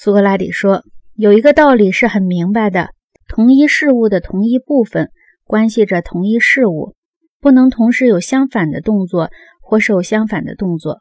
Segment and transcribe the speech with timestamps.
[0.00, 0.84] 苏格拉底说
[1.18, 2.90] ：“有一个道理是很明白的，
[3.26, 5.10] 同一事物的同一部分
[5.42, 6.94] 关系着同一事物，
[7.40, 9.28] 不能同时有相反的动作
[9.60, 11.00] 或受相反的动作。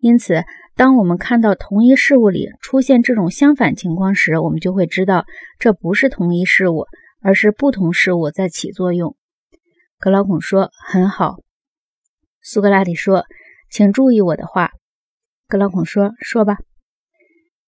[0.00, 0.44] 因此，
[0.74, 5.24] 当我们看到同一事物里出现这种相反情况时，我们就会知道
[5.58, 6.84] 这不是同一事物，
[7.22, 9.16] 而是不同事物在起作用。”
[9.98, 11.36] 格劳孔说：“很好。”
[12.44, 13.24] 苏格拉底说
[13.72, 14.72] ：“请注意我的话。”
[15.48, 16.58] 格劳孔说：“说吧。”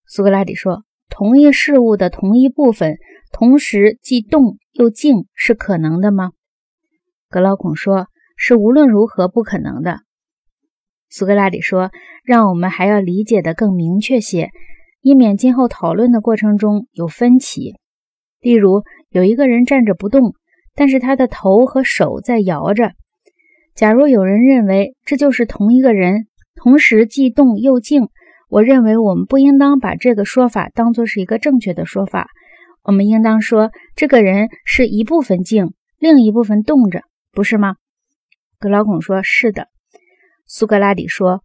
[0.08, 2.96] 苏格拉底说：“同一事物的同一部分
[3.30, 6.32] 同时既动又静是可能的吗？”
[7.28, 10.00] 格劳孔说：“是无论如何不可能的。”
[11.10, 11.90] 苏格拉底说
[12.24, 14.50] ：“让我们还要理解的更明确些，
[15.02, 17.74] 以免今后讨论的过程中有分歧。
[18.40, 20.34] 例如，有一个人站着不动，
[20.74, 22.92] 但是他的头和手在摇着。”
[23.74, 28.08] 假如有人认为这就是同一个人，同时既动又静，
[28.48, 32.28] 我认为我们不应当把这个说法当作是一个正确的说法。
[32.82, 37.76] 我们应当说，这个人是一部分静，另一部分动着，不是吗？
[38.58, 39.68] 格劳孔说：“是的。”
[40.48, 41.42] 苏格拉底说：“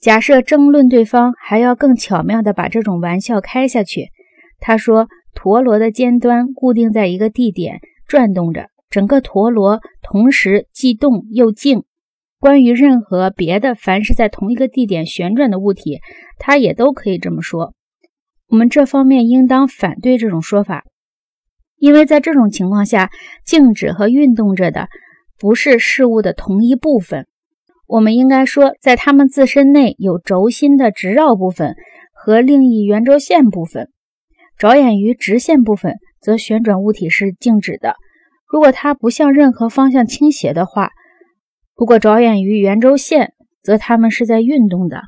[0.00, 4.08] 假设争论对方还要更巧妙地把这种玩笑开下去。”
[4.58, 11.84] 他说：“陀螺的尖端固定在一个地点，转动着。”整个陀螺同时既动又静。
[12.40, 16.00] 关于任何别的凡是在同一个地点旋转的物体，
[16.38, 17.74] 它也都可以这么说。
[18.48, 20.84] 我们这方面应当反对这种说法，
[21.76, 23.10] 因为在这种情况下，
[23.44, 24.88] 静止和运动着的
[25.38, 27.26] 不是事物的同一部分。
[27.86, 31.74] 我们应该说，在它们自身内有轴心的直绕部分
[32.14, 33.90] 和另一圆周线部分。
[34.56, 37.96] 着眼于直线部分，则旋转物体是静止的。
[38.50, 40.90] 如果它不向任何方向倾斜的话，
[41.80, 45.00] 如果着眼于圆周线，则它们是在运动的。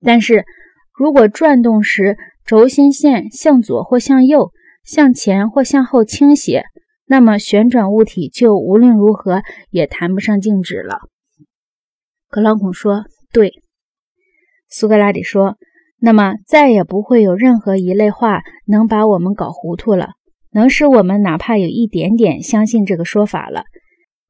[0.00, 0.44] 但是
[0.92, 4.50] 如果转动时轴心线向左或向右、
[4.82, 6.64] 向前或向后倾斜，
[7.06, 11.02] 那么旋转物体就无论如何也谈不上静止了。
[12.28, 13.52] 格朗孔说：“对。”
[14.68, 15.56] 苏格拉底说
[16.02, 20.14] ：“那么再也不会有任何一类话能把我们搞糊涂了。”
[20.50, 23.62] 能使我们哪怕有一点点相信这个说法了。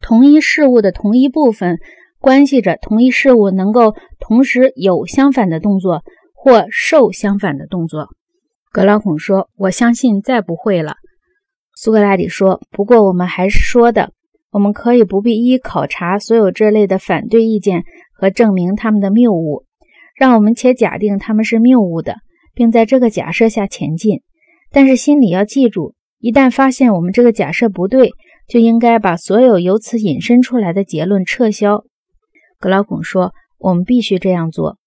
[0.00, 1.78] 同一事物的同一部分
[2.20, 6.02] 关系着同一事物能够同时有相反的动作
[6.34, 8.08] 或受相反的动作。
[8.72, 10.96] 格拉孔说：“我相信再不会了。”
[11.74, 14.12] 苏格拉底说：“不过我们还是说的，
[14.50, 19.64] 我们可以不必一一考察所有这类的反对意见和证明他们的谬误。
[20.16, 22.16] 让我们且假定他们是谬误的，
[22.54, 24.20] 并在这个假设下前进。
[24.70, 28.10] 但是心里要记住。”一旦发现我们这个假设不对，
[28.48, 31.84] 就应该把所有由此引申出来的结论撤销。
[32.58, 34.78] 格劳孔说：“我们必须这样做。”